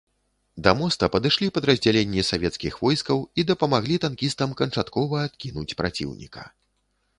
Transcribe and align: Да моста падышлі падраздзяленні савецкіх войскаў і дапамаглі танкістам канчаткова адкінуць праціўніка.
Да 0.67 0.71
моста 0.79 1.09
падышлі 1.15 1.49
падраздзяленні 1.57 2.23
савецкіх 2.31 2.79
войскаў 2.87 3.21
і 3.41 3.47
дапамаглі 3.51 3.99
танкістам 4.07 4.57
канчаткова 4.63 5.23
адкінуць 5.29 5.77
праціўніка. 5.83 6.51